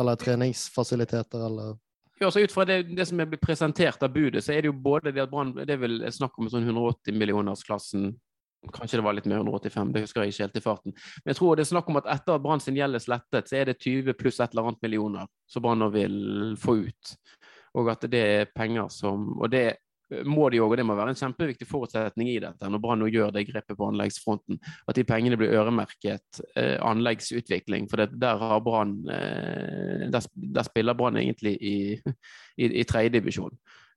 [0.00, 1.74] Eller treningsfasiliteter, eller
[2.22, 4.70] ja, så Ut fra det, det, som er blitt presentert av budet, så er det
[4.70, 8.12] jo både det at Brann Det er vel snakk om sånn 180 millionersklassen.
[8.72, 10.96] Kanskje det var litt mer 185, det husker jeg ikke helt i farten.
[11.24, 13.50] Men jeg tror det er snakk om at etter at Brann sin gjeld er slettet,
[13.50, 16.20] så er det 20 pluss et eller annet millioner som Brann vil
[16.62, 17.14] få ut.
[17.80, 19.64] Og at det er penger som Og det
[20.28, 23.32] må de òg, og det må være en kjempeviktig forutsetning i dette når Brann gjør
[23.34, 27.88] det grepet på anleggsfronten, at de pengene blir øremerket eh, anleggsutvikling.
[27.90, 31.76] For det, der har Brann eh, der, der, spiller Brann egentlig i,
[32.56, 33.56] i, i tredjedivisjon.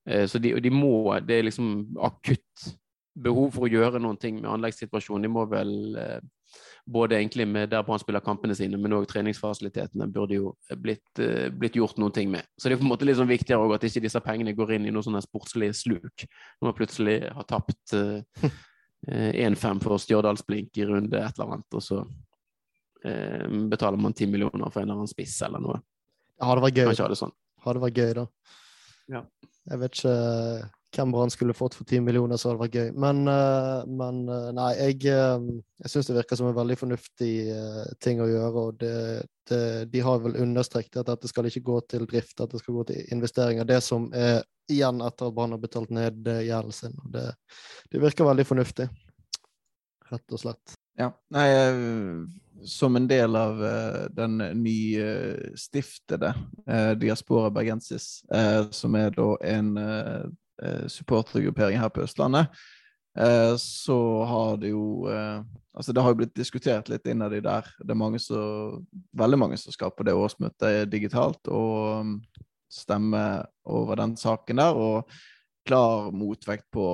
[0.09, 2.67] Eh, så de, de, må Det er liksom akutt
[3.15, 5.25] behov for å gjøre noen ting med anleggssituasjonen.
[5.25, 6.19] De må vel eh,
[6.85, 11.47] både egentlig med der Brann spiller kampene sine, men òg treningsfasilitetene burde jo blitt, uh,
[11.49, 12.45] blitt, gjort noen ting med.
[12.57, 14.85] Så det er på en måte litt sånn viktigere at ikke disse pengene går inn
[14.89, 16.27] i noe sånn sportslig sluk.
[16.59, 21.67] Når man plutselig har tapt uh, uh, 1-5 for Stjørdalsblink i runde et eller annet,
[21.73, 25.81] og så uh, betaler man 10 millioner for en eller annen spiss eller noe.
[26.41, 27.17] Ja, det var gøy.
[27.17, 27.33] Sånn.
[27.65, 28.29] Har det vært gøy, da.
[29.11, 29.21] Ja.
[29.65, 30.17] Jeg vet ikke
[30.95, 32.89] hvem Brann skulle fått for 10 millioner, så hadde det vært gøy.
[33.03, 37.31] Men, uh, men uh, nei, jeg, uh, jeg syns det virker som en veldig fornuftig
[38.03, 38.63] ting å gjøre.
[38.63, 38.93] og det,
[39.49, 42.79] det, De har vel understreket at dette skal ikke gå til drift, at det skal
[42.79, 43.67] gå til investeringer.
[43.67, 46.95] Det som er igjen etter at Brann har betalt ned gjelden sin.
[47.13, 47.27] det,
[47.91, 48.87] det, virker veldig fornuftig,
[50.09, 50.79] rett og slett.
[50.97, 51.45] Ja, nei,
[52.65, 53.59] som en del av
[54.15, 56.31] den nystiftede
[56.97, 58.23] Diaspora Bergensis,
[58.71, 60.25] som er da en eh,
[60.87, 62.47] supportergruppering her på Østlandet,
[63.19, 65.43] eh, så har det jo eh,
[65.75, 67.65] Altså, det har jo blitt diskutert litt innad i der.
[67.83, 72.13] Det er mange som, veldig mange som skal på det årsmøtet digitalt og um,
[72.71, 73.23] stemme
[73.67, 74.79] over den saken der.
[74.79, 75.11] Og
[75.67, 76.85] klar motvekt på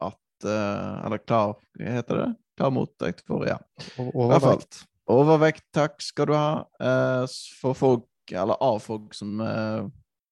[0.00, 2.30] at eh, Eller klar, hva heter det?
[2.56, 3.58] Klar motvekt for, ja.
[4.00, 4.86] Overvekt.
[5.12, 6.50] Overvekt, takk skal du ha.
[6.80, 9.84] Eh, for folk, eller av folk som eh,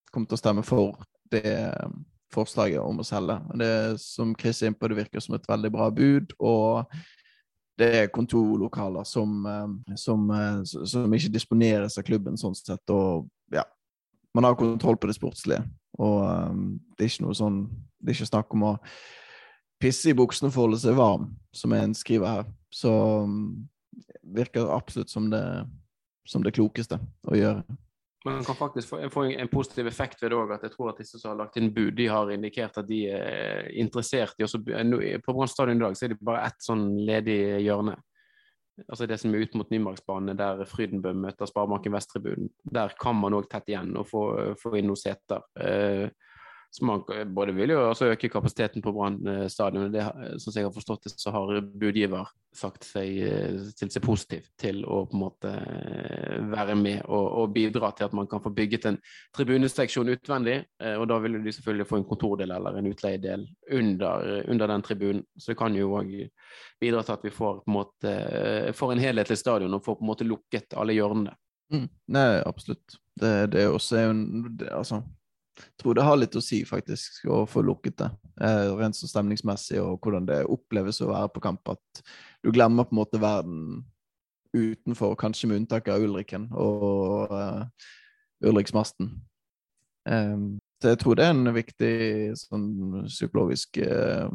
[0.08, 1.44] kommer til å stemme for det
[2.34, 3.38] forslaget om å selge.
[3.60, 6.34] Det som Chris er inne på, det virker som et veldig bra bud.
[6.38, 6.90] og
[7.78, 12.90] det er kontorlokaler som, eh, som, eh, som, ikke disponeres av klubben sånn sett.
[12.90, 13.64] Og ja,
[14.34, 15.64] man har kontroll på det sportslige.
[15.98, 17.58] Og um, det er ikke noe sånn
[18.02, 18.70] Det er ikke snakk om å
[19.78, 22.48] pisse i buksene for å holde seg varm, som en skriver her.
[22.74, 22.90] Så
[23.24, 23.64] um,
[24.34, 25.44] virker absolutt som det,
[26.28, 26.98] som det klokeste
[27.30, 27.64] å gjøre.
[28.24, 30.54] Man kan faktisk få, få en positiv effekt ved det òg.
[30.56, 33.02] At jeg tror at disse som har lagt inn bud, de har indikert at de
[33.12, 36.86] er interessert i også På Brann stadion i dag så er det bare ett sånn
[37.04, 37.98] ledig hjørne.
[38.88, 42.48] Altså det som er ut mot Nymarksbanen, der Frydenbø møter Sparebanken Vesttribunen.
[42.64, 44.24] Der kan man òg tett igjen og få,
[44.58, 45.44] få inn noen seter.
[45.60, 46.08] Eh,
[46.76, 49.92] så man både vil jo også øke kapasiteten på Brann eh, stadion.
[49.94, 50.02] Det,
[50.42, 54.80] som jeg har forstått det, så har budgiver sagt seg eh, stilt seg positiv til
[54.82, 58.50] å på en måte eh, være med og, og, bidra til at man kan få
[58.58, 58.98] bygget en
[59.38, 60.58] tribuneseksjon utvendig.
[60.98, 65.24] Og da vil de selvfølgelig få en kontordel eller en utleiedel under, under den tribunen.
[65.38, 66.12] Så det kan jo òg
[66.82, 68.20] bidra til at vi får, på en måte,
[68.74, 71.38] får en helhetlig stadion og får på en måte lukket alle hjørnene.
[71.70, 71.86] Mm.
[72.18, 72.98] Nei, absolutt.
[73.14, 74.24] Det, det er jo en
[74.74, 75.04] altså
[75.80, 78.10] tror det har litt å si, faktisk, å få lukket det.
[78.42, 81.74] Eh, rent så stemningsmessig, og hvordan det oppleves å være på kamp.
[81.74, 82.04] At
[82.44, 83.84] du glemmer på en måte verden
[84.54, 87.88] utenfor, kanskje med unntak av Ulriken og eh,
[88.50, 89.12] Ulriksmasten.
[90.10, 90.38] Eh,
[90.84, 91.94] så jeg tror det er en viktig
[92.36, 92.64] sånn
[93.06, 94.28] psykologisk uh,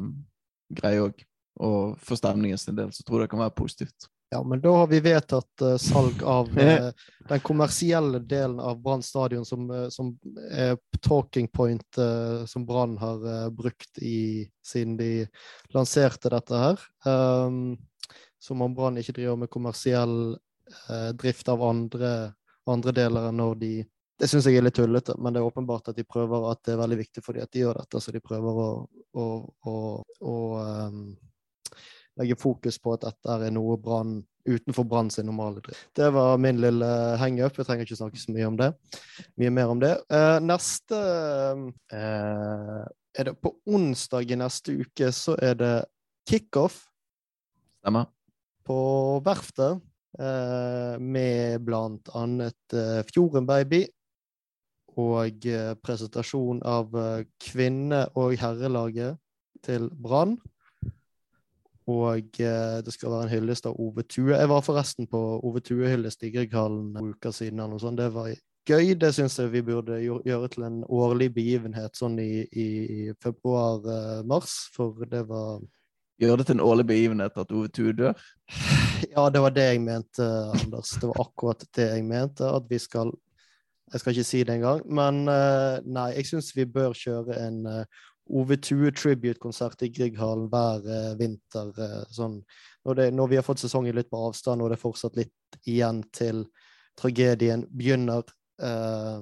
[0.73, 1.19] greie òg.
[1.61, 4.07] Og for stemningens del så tror jeg det kan være positivt.
[4.31, 6.91] Ja, men da har vi vedtatt uh, salg av uh,
[7.29, 10.11] den kommersielle delen av Brann stadion, som, uh, som
[10.51, 11.97] er talking point
[12.45, 15.27] som Brann har brukt i, siden de
[15.73, 16.81] lanserte dette her.
[17.05, 17.77] Um,
[18.39, 20.37] som om Brann ikke driver med kommersiell
[21.17, 22.11] drift av andre,
[22.69, 23.71] andre deler enn når de
[24.19, 26.73] det syns jeg er litt tullete, men det er åpenbart at de prøver at det
[26.73, 28.01] er veldig viktig for dem at de gjør dette.
[28.03, 28.71] Så de prøver å,
[29.15, 29.27] å,
[29.71, 31.05] å, å um,
[32.19, 35.89] legge fokus på at dette er noe brann utenfor Brann sin normale drift.
[35.93, 36.87] Det var min lille
[37.21, 37.57] hangup.
[37.59, 38.69] Jeg trenger ikke snakke så mye om det.
[39.37, 39.91] Mye mer om det.
[40.09, 41.01] Uh, neste
[41.93, 42.79] uh,
[43.13, 45.75] er det På onsdag i neste uke så er det
[46.31, 46.79] kickoff.
[47.83, 48.09] Stemmer.
[48.65, 48.79] På
[49.27, 49.83] verftet.
[50.17, 52.79] Uh, med blant annet
[53.11, 53.83] Fjorden Baby
[54.99, 59.19] og eh, presentasjon av eh, kvinne- og herrelaget
[59.65, 60.37] til Brann.
[61.89, 64.35] Og eh, det skal være en hyllest av Ove Tue.
[64.35, 67.59] Jeg var forresten på Ove Tue-hyllest i Grieghallen en uke siden.
[67.59, 67.99] eller noe sånt.
[67.99, 68.29] Det var
[68.69, 68.93] gøy.
[68.99, 72.69] Det syns jeg vi burde gjøre til en årlig begivenhet sånn i, i
[73.23, 75.59] februar-mars, for det var
[76.19, 78.19] Gjøre det til en årlig begivenhet at Ove Tue dør?
[79.13, 80.89] Ja, det var det jeg mente, Anders.
[80.99, 82.43] Det var akkurat det jeg mente.
[82.43, 83.13] At vi skal
[83.93, 84.81] jeg skal ikke si det engang.
[84.85, 90.47] Men uh, nei, jeg syns vi bør kjøre en uh, eh, OV20 tribute-konsert i Grieghallen
[90.51, 91.71] hver uh, vinter.
[92.13, 92.39] sånn,
[92.85, 95.61] når, det, når, vi har fått sesongen litt på avstand, og det er fortsatt litt
[95.67, 96.45] igjen til
[96.99, 98.23] tragedien begynner.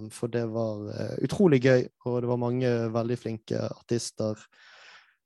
[0.09, 0.79] for det var
[1.21, 4.39] utrolig gøy, og det var mange veldig flinke artister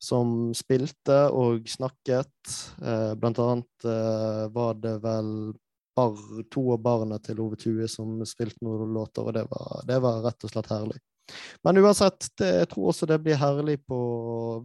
[0.03, 2.33] som spilte og snakket.
[3.21, 3.87] blant annet
[4.51, 5.31] var det vel
[5.95, 6.17] bar,
[6.51, 10.21] to av barna til Ove Tue som spilte noen låter, og det var, det var
[10.25, 10.99] rett og slett herlig.
[11.65, 13.99] Men uansett, det, jeg tror også det blir herlig på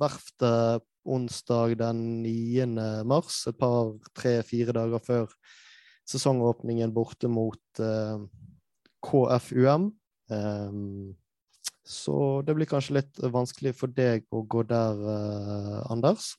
[0.00, 2.66] Verftet onsdag den 9.
[3.06, 3.44] mars.
[3.46, 5.36] Et par, tre-fire dager før
[6.06, 8.24] sesongåpningen borte mot eh,
[9.06, 9.92] KFUM.
[10.30, 11.14] Um,
[11.86, 16.32] så det blir kanskje litt vanskelig for deg å gå der, eh, Anders,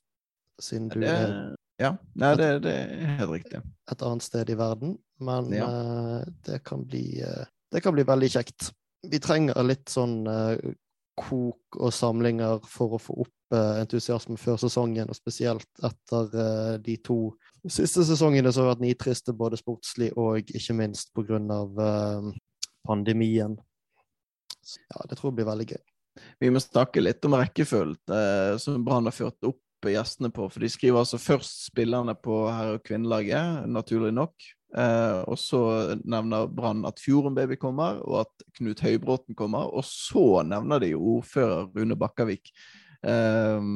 [0.59, 1.37] siden du det, er
[1.77, 3.61] ja, Nei, det, det, er helt riktig.
[3.91, 4.97] Et annet sted i verden.
[5.21, 5.67] Men ja.
[5.69, 8.71] eh, det, kan bli, uh, det kan bli veldig kjekt.
[9.05, 10.55] Vi trenger litt sånn uh,
[11.17, 17.29] kok og samlinger for å få opp entusiasme før sesongen, og spesielt etter de to
[17.63, 21.39] siste sesongene som har vært nitriste, både sportslig og ikke minst pga.
[21.79, 22.33] Uh,
[22.87, 23.55] pandemien.
[24.91, 25.81] Ja, det tror jeg blir veldig gøy.
[26.43, 30.47] Vi må snakke litt om rekkefølgen som Brann har ført opp gjestene på.
[30.49, 34.33] For de skriver altså først spillerne på herre- og kvinnelaget, naturlig nok.
[34.75, 35.61] Eh, og så
[36.03, 39.71] nevner Brann at Fjorden Baby kommer, og at Knut Høybråten kommer.
[39.71, 42.51] Og så nevner de ordfører Rune Bakkavik.
[43.03, 43.71] Eh,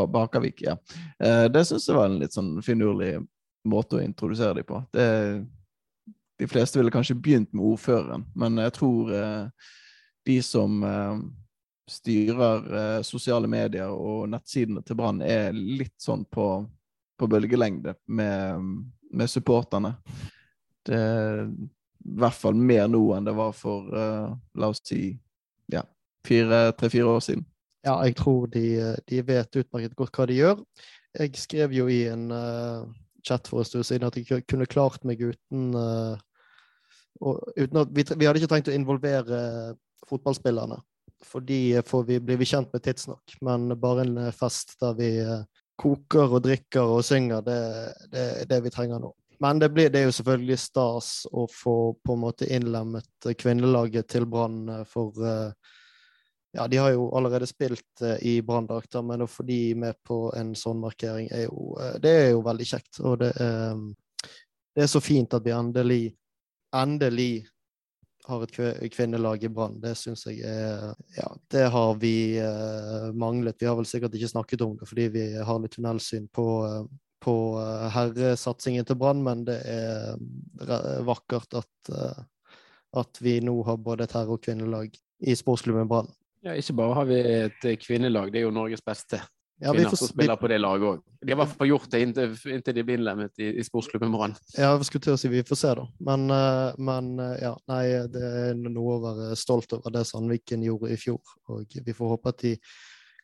[0.00, 0.76] Bakkavik, ja.
[1.20, 3.18] Eh, det syns jeg var en litt sånn finurlig
[3.68, 4.80] måte å introdusere dem på.
[4.92, 5.08] Det,
[6.40, 9.72] de fleste ville kanskje begynt med ordføreren, men jeg tror eh,
[10.28, 11.18] de som eh,
[11.90, 16.46] styrer eh, sosiale medier og nettsidene til Brann, er litt sånn på,
[17.18, 18.70] på bølgelengde med,
[19.10, 19.96] med, supporterne.
[20.90, 25.12] Det er i hvert fall mer nå enn det var for uh, la oss si
[25.70, 25.84] ja,
[26.26, 27.44] tre-fire år siden.
[27.86, 28.64] Ja, jeg tror de,
[29.08, 30.58] de, vet utmerket godt hva de gjør.
[31.16, 32.88] Jeg skrev jo i en uh,
[33.26, 36.18] chat for en stund siden at jeg kunne klart meg uten, uh,
[37.20, 39.40] og, uten at vi, vi, hadde ikke trengt å involvere
[40.10, 40.80] fotballspillerne
[41.24, 43.36] for de får vi, blir vi kjent med tidsnok.
[43.44, 45.42] Men bare en eh, fest der vi eh,
[45.80, 47.60] koker og drikker og synger, det,
[48.12, 49.12] det er det vi trenger nå.
[49.40, 54.10] Men det, blir, det, er jo selvfølgelig stas å få på en måte innlemmet kvinnelaget
[54.12, 54.66] til Brann.
[54.68, 55.16] Eh, for
[56.52, 60.50] ja, de har jo allerede spilt i Branndrakter, men å få de med på en
[60.58, 62.98] sånn markering er jo, det er jo veldig kjekt.
[63.06, 63.78] Og det er,
[64.74, 66.00] det er så fint at vi endelig,
[66.74, 67.46] endelig
[68.26, 69.78] har et kvinnelag i Brann.
[69.80, 72.14] Det syns jeg er Ja, det har vi
[73.14, 73.56] manglet.
[73.62, 76.48] Vi har vel sikkert ikke snakket om det fordi vi har litt tunnelsyn på,
[77.20, 80.16] på uh, herresatsingen til Brann, men det er
[81.06, 81.92] vakkert at,
[82.96, 86.08] at vi nå har både et herre- og kvinnelag i sportsklubben Brann.
[86.44, 89.20] Ja, ikke bare har vi et kvinnelag, det er jo Norges beste
[89.60, 91.00] ja, kvinner får, som spiller på det laget òg.
[91.20, 94.12] De har i hvert fall gjort det inntil, inntil de blir innlemmet i, i sportsklubben
[94.14, 94.34] Brann.
[94.54, 95.84] Ja, jeg skulle til å si vi får se, da.
[96.08, 97.82] Men, eh, men, eh, ja, nei,
[98.14, 101.20] det er noe å være stolt over det Sandviken gjorde i fjor.
[101.52, 102.54] Og vi får håpe at de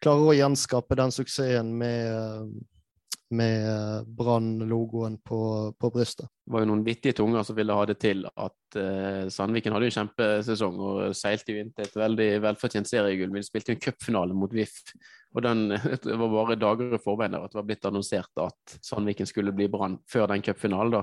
[0.05, 2.45] klarer å gjenskape den suksessen med eh,
[3.35, 6.29] med eh, Brann-logoen på, på, brystet.
[6.47, 9.89] Det var jo noen vittige tunger som ville ha det til at uh, Sandviken hadde
[9.89, 13.33] en kjempesesong og seilte jo inn til et veldig velfortjent seriegull.
[13.33, 14.79] Men de spilte jo en cupfinale mot VIF,
[15.35, 15.75] Og den,
[16.07, 19.55] det var bare dager i forveien der at det var blitt annonsert at Sandviken skulle
[19.57, 21.03] bli Brann før den cupfinalen.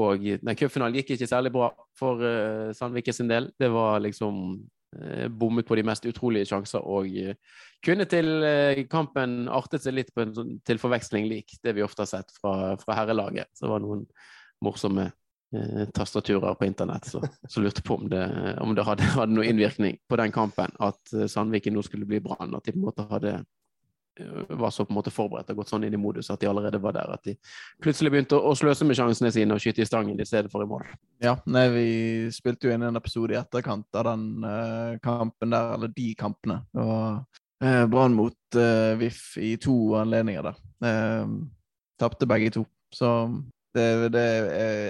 [0.00, 3.52] Og den cupfinalen gikk ikke særlig bra for uh, Sandviken del.
[3.60, 4.56] Det var liksom
[4.96, 7.36] uh, bommet på de mest utrolige sjanser og uh,
[7.84, 11.84] kunne til uh, kampen artet seg litt på en, sånn, til forveksling lik det vi
[11.86, 13.50] ofte har sett fra, fra herrelaget.
[13.54, 14.04] Så det var noen
[14.64, 18.24] morsomme eh, tastaturer på internett som lurte på om det,
[18.58, 22.56] om det hadde, hadde noen innvirkning på den kampen at Sandviken nå skulle bli Brann.
[22.58, 23.36] At de på en måte hadde
[24.48, 26.80] var så på en måte forberedt og gått sånn inn i modus at de allerede
[26.82, 27.10] var der.
[27.14, 27.36] At de
[27.82, 30.68] plutselig begynte å, sløse med sjansene sine og skyte i stangen i stedet for i
[30.68, 30.86] mål.
[31.24, 31.88] Ja, nei, vi
[32.34, 36.60] spilte jo inn en episode i etterkant av den uh, kampen der, eller de kampene.
[36.78, 40.54] Og uh, Brann mot eh, VIF i to anledninger da.
[40.84, 41.26] Eh,
[41.98, 42.64] Tapte begge to.
[42.94, 43.08] Så
[43.74, 44.24] det, det,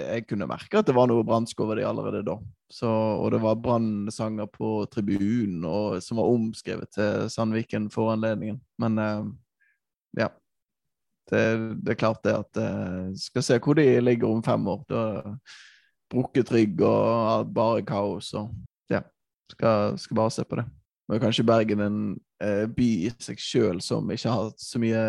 [0.07, 2.37] jeg kunne merke at det var noe bransk over de allerede da.
[2.71, 8.61] Så, og det var brannsanger på tribunen og, som var omskrevet til Sandviken for anledningen.
[8.81, 9.25] Men uh,
[10.19, 10.29] ja.
[11.29, 11.41] Det,
[11.85, 14.85] det, er klart det at uh, Skal se hvor de ligger om fem år.
[14.89, 15.03] Da
[16.09, 18.53] Brukket rygg og bare kaos og
[18.89, 19.03] Ja.
[19.51, 20.65] Skal, skal bare se på det.
[21.09, 22.01] Er kanskje Bergen en
[22.43, 25.03] eh, by i seg sjøl som ikke har hatt så mye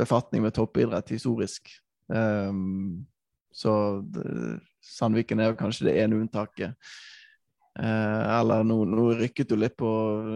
[0.00, 1.70] befatning med toppidrett historisk.
[2.10, 3.06] Um,
[3.54, 6.74] så det, Sandviken er kanskje det ene unntaket.
[7.78, 9.90] Eh, eller nå, nå, rykket du litt på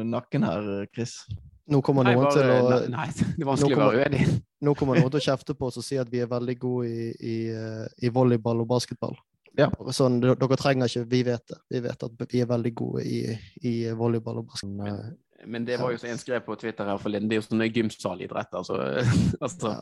[0.07, 1.23] nakken her, Chris.
[1.71, 4.27] Nå kommer noen til å Nei, det er vanskelig å være uenig.
[4.65, 6.91] Nå kommer noen til å kjefte på oss og si at vi er veldig gode
[6.91, 9.17] i, i, eh, i volleyball og basketball.
[9.59, 9.69] Ja.
[9.95, 11.61] Sånn, dere trenger ikke Vi vet det.
[11.71, 13.21] Vi vet at vi er veldig gode i,
[13.63, 14.81] i volleyball og basketball.
[14.81, 15.19] Men,
[15.51, 17.71] men det var jo så en skrev på Twitter her forleden, det er jo sånne
[17.71, 18.63] gymsalidretter.
[18.63, 18.79] Altså,
[19.47, 19.75] altså,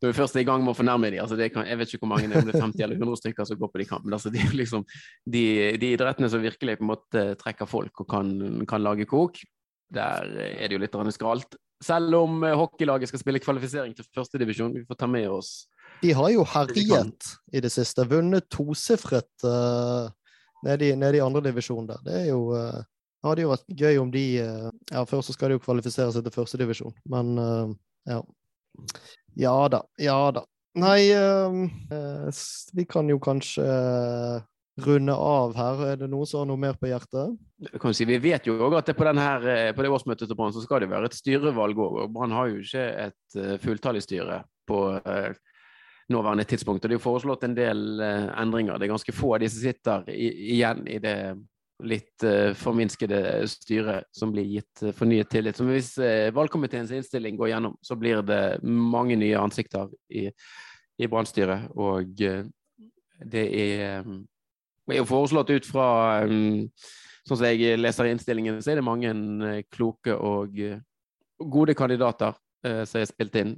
[0.00, 2.06] Når vi først er i gang med å fornærme dem, altså kan, jeg vet ikke
[2.06, 3.88] hvor mange det er, om det er 50 eller 100 stykker som går på de
[3.90, 4.18] kampene.
[4.18, 4.86] Altså, de, liksom,
[5.36, 5.44] de,
[5.82, 8.32] de, idrettene som virkelig på en måte trekker folk og kan,
[8.68, 9.42] kan lage kok,
[9.92, 11.58] der er det jo litt skralt.
[11.82, 15.66] Selv om eh, hockeylaget skal spille kvalifisering til førstedivisjon, vi får ta med oss
[16.02, 18.06] De har jo herjet i det siste.
[18.10, 20.10] Vunnet tosifret uh,
[20.66, 22.02] nede i, nede i andredivisjon der.
[22.06, 22.80] Det er jo uh,
[23.22, 26.10] det hadde jo vært gøy om de uh, Ja, først så skal de jo kvalifisere
[26.14, 27.74] seg til førstedivisjon, men uh,
[28.10, 28.22] ja.
[29.38, 29.84] Ja da.
[30.02, 30.46] Ja da.
[30.72, 31.12] Nei,
[32.72, 33.66] vi kan jo kanskje
[34.80, 35.82] runde av her.
[35.90, 37.36] Er det noen som har noe mer på hjertet?
[37.92, 39.26] Si, vi vet jo òg at det på, denne,
[39.76, 42.00] på, det årsmøtet til Brann så skal det være et styrevalg òg.
[42.16, 44.80] Brann har jo ikke et fulltallig styre på
[46.12, 46.84] nåværende tidspunkt.
[46.84, 48.78] Og det er jo foreslått en del uh, endringer.
[48.78, 51.16] Det er ganske få av de som sitter i, igjen i det
[51.82, 55.58] litt uh, forminskede styret som blir gitt uh, fornyet tillit.
[55.58, 55.94] Så hvis
[56.36, 60.28] valgkomiteens innstilling går gjennom, så blir det mange nye ansikter i,
[60.98, 61.72] i Brannstyret.
[61.74, 62.20] Og
[63.22, 64.22] det er um,
[64.90, 65.88] er jo foreslått ut fra
[66.26, 66.68] um,
[67.22, 70.80] Sånn som jeg leser innstillingen, så er det mange uh, kloke og uh,
[71.38, 72.34] gode kandidater
[72.66, 73.52] uh, som er spilt inn.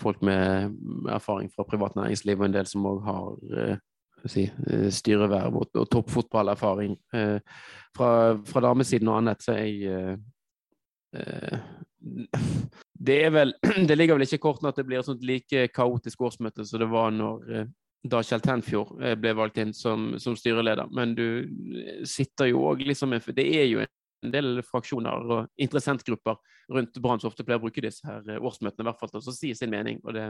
[0.00, 0.74] Folk med
[1.10, 3.78] erfaring fra privat næringsliv, og en del som òg har
[4.28, 4.48] si,
[4.90, 6.96] styreverv og, og toppfotballerfaring.
[7.96, 8.10] fra,
[8.46, 10.18] fra damesiden og annet, så er jeg
[12.98, 13.54] det er vel
[13.88, 16.90] Det ligger vel ikke i kortene at det blir et like kaotisk årsmøte som det
[16.92, 17.66] var når
[18.06, 20.90] da Kjell Tenfjord eh, ble valgt inn som, som styreleder.
[20.94, 26.38] Men du eh, sitter jo òg liksom Det er jo en del fraksjoner og interessentgrupper
[26.74, 29.22] rundt Brann som ofte pleier å bruke disse her eh, årsmøtene i hvert fall til
[29.22, 30.02] å si sin mening.
[30.04, 30.26] og det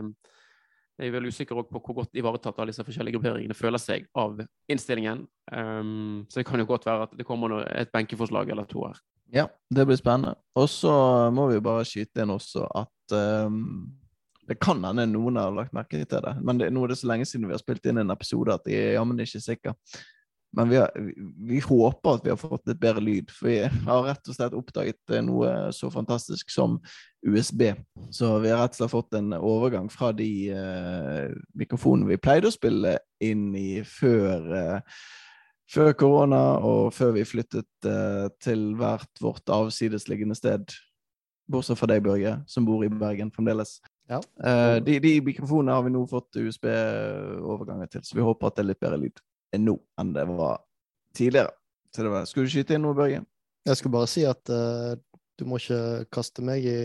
[0.98, 4.40] jeg er vel usikker på hvor godt ivaretatt alle disse forskjellige grupperingene føler seg av
[4.66, 5.20] innstillingen.
[5.46, 8.98] Um, så det kan jo godt være at det kommer et benkeforslag eller to her.
[9.30, 10.34] Ja, det blir spennende.
[10.58, 10.90] Og så
[11.30, 13.86] må vi jo bare skyte inn også at um,
[14.48, 17.10] det kan hende noen har lagt merke til det, men det, nå er det så
[17.10, 19.76] lenge siden vi har spilt inn en episode at jeg er jammen ikke sikker.
[20.56, 20.90] Men vi, har,
[21.48, 24.56] vi, håper at vi har fått litt bedre lyd, for vi har rett og slett
[24.56, 26.78] oppdaget noe så fantastisk som
[27.26, 27.66] USB.
[28.14, 32.48] Så vi har rett og slett fått en overgang fra de uh, mikrofonene vi pleide
[32.48, 34.98] å spille inn i før uh,
[35.68, 40.72] før korona, og før vi flyttet uh, til hvert vårt avsidesliggende sted.
[41.48, 43.78] Bortsett fra deg, Børge, som bor i Bergen fremdeles.
[44.08, 44.22] Ja.
[44.40, 48.64] Uh, de, de, mikrofonene har vi nå fått USB-overganger til, så vi håper at det
[48.64, 49.20] er litt bedre lyd
[49.56, 50.60] nå enn det var
[51.16, 51.54] tidligere.
[51.94, 53.22] Så det var, Skulle du skyte inn noe, Børge?
[53.68, 54.94] Jeg skulle bare si at uh,
[55.38, 56.78] du må ikke kaste meg i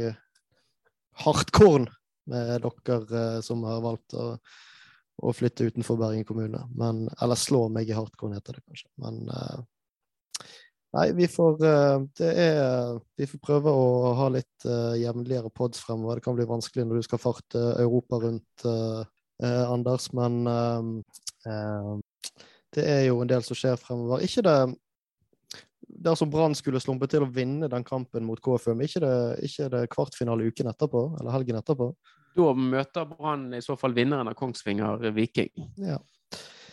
[1.23, 1.89] hardkorn
[2.31, 4.33] med dere uh, som har valgt å,
[5.19, 6.63] å, flytte utenfor Bergen kommune.
[6.79, 8.89] Men, eller slå meg i hardkorn, heter det kanskje.
[9.03, 9.25] Men
[10.93, 16.19] Nei, vi får, er, vi får prøve å ha litt uh, jevnligere pods fremover.
[16.19, 19.01] Det kan bli vanskelig når du skal farte Europa rundt, uh,
[19.41, 20.11] uh, Anders.
[20.13, 20.43] Men
[22.73, 24.23] det er jo en del som skjer fremover.
[24.25, 24.57] Ikke det
[26.03, 29.13] dersom Brann skulle slumpe til å vinne den kampen mot KFUM, ikke det,
[29.47, 31.91] ikke det kvartfinale uken etterpå, eller helgen etterpå?
[32.33, 35.51] Da møter Brann i så fall vinneren av Kongsvinger Viking.
[35.77, 35.99] Ja.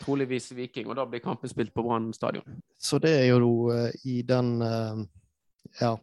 [0.00, 2.60] Troligvis Viking, og da blir kampen spilt på Brann stadion.
[2.80, 5.04] Så det er jo uh, i den uh,
[5.80, 5.94] Ja.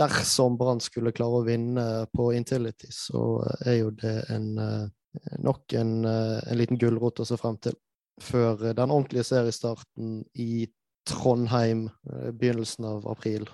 [0.00, 1.84] Dersom Brann skulle klare å vinne
[2.14, 7.36] på Intility, så er jo det en, uh, nok en, en liten gulrot å se
[7.40, 7.76] frem til
[8.22, 10.66] før den ordentlige seriestarten i
[11.08, 11.88] Trondheim
[12.36, 13.48] begynnelsen av april.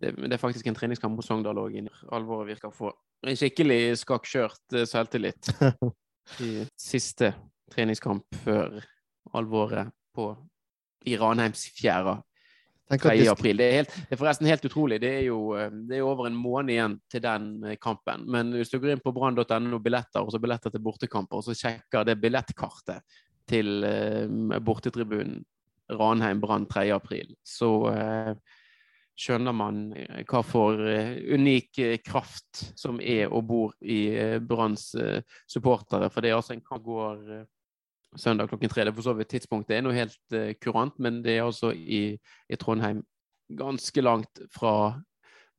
[0.00, 1.78] Det, det er faktisk en treningskamp mot Sogndal òg.
[2.14, 2.92] Alvoret virker å få.
[3.26, 5.52] En skikkelig skakkjørt selvtillit
[6.46, 7.32] i siste
[7.72, 8.80] treningskamp før
[9.36, 10.32] alvoret på,
[11.08, 12.16] i Ranheimsfjæra
[12.92, 13.14] 3.
[13.30, 13.56] april.
[13.56, 14.98] Det er, helt, det er, forresten helt utrolig.
[15.00, 15.38] Det er, jo,
[15.88, 17.46] det er over en måned igjen til den
[17.80, 18.26] kampen.
[18.28, 21.56] Men hvis du går inn på brann.no billetter, og så billetter til bortekamper, og så
[21.56, 23.00] sjekker det billettkartet
[23.52, 25.42] til uh, bortetribunen
[25.92, 26.88] Ranheim Brann 3.
[26.94, 28.58] april, så uh,
[29.22, 29.82] skjønner man
[30.24, 34.08] hva for unik kraft som er og bor i
[34.40, 34.86] Branns
[35.44, 36.08] supportere.
[36.10, 37.20] For det er altså en kamp går
[38.16, 38.86] søndag klokken tre.
[38.86, 42.16] Det er for så vidt tidspunktet er noe helt kurant, men det er altså i,
[42.48, 43.04] i, Trondheim
[43.52, 44.74] ganske langt fra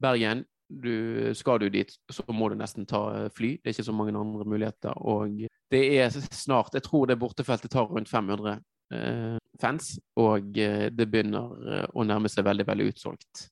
[0.02, 0.44] Bergen.
[0.82, 3.55] Du, skal du dit, så må du nesten ta uh, fly.
[3.59, 4.97] Det er ikke så mange andre muligheter.
[4.97, 8.59] Og det er snart Jeg tror det bortefeltet tar rundt 500
[8.93, 13.47] eh, fans, og det begynner å nærme seg veldig, veldig utsolgt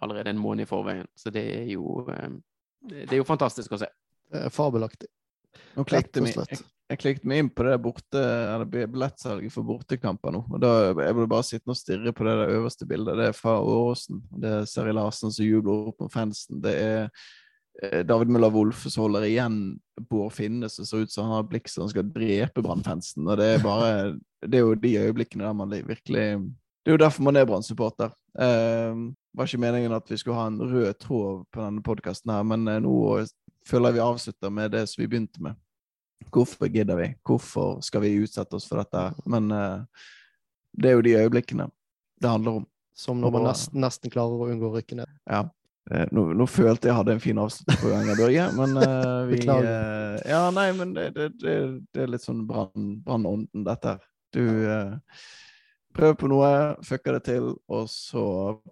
[0.00, 1.06] allerede en måned i forveien.
[1.14, 2.02] Så det er jo,
[2.82, 3.90] det er jo fantastisk å se.
[4.30, 5.10] Det er fabelaktig.
[5.76, 8.22] Nå klikket vi, jeg, jeg klikket meg inn på det borte,
[8.70, 10.44] billettsalget for bortekamper nå.
[10.50, 13.18] og da Jeg ble bare sittende og stirre på det der øverste bildet.
[13.20, 14.24] Det er fra Åråsen.
[14.42, 16.58] Det er Seri Larsen som jubler opp mot fansen.
[16.64, 17.04] Det er
[17.82, 19.60] eh, David Møller Wolfe som holder igjen
[20.10, 23.28] Bård Finne, som ser ut som han har blikk som skal drepe Brann-fansen.
[23.28, 23.92] Og det er bare
[24.40, 28.10] Det er jo de øyeblikkene der man virkelig Det er jo derfor man er Brann-supporter.
[28.34, 32.42] Uh, var ikke meningen at vi skulle ha en rød tråd på denne podkasten her,
[32.46, 32.94] men eh, nå
[33.66, 35.58] føler jeg vi avslutter med det som vi begynte med.
[36.30, 37.14] Hvorfor gidder vi?
[37.26, 39.06] Hvorfor skal vi utsette oss for dette?
[39.30, 40.04] Men uh,
[40.72, 41.70] det er jo de øyeblikkene
[42.20, 42.66] det handler om.
[42.96, 45.10] Som når man nesten, nesten klarer å unngå å rykke ned.
[45.30, 45.46] Ja.
[45.90, 49.40] Uh, nå, nå, følte jeg hadde en fin avslutning på gangen, Børge, men uh, vi
[50.28, 51.54] Ja, nei, men det, det, det,
[51.94, 54.04] det er litt sånn brannånden, dette her.
[54.30, 54.44] Du
[55.96, 56.50] prøver på noe,
[56.86, 58.24] fucker det til, og så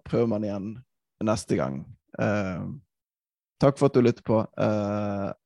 [0.07, 0.69] prøver man igjen
[1.27, 1.81] neste gang.
[3.59, 4.39] Takk for at du lytter på.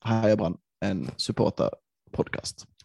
[0.06, 1.70] Heia Brann, en supporter
[2.14, 2.68] podkast.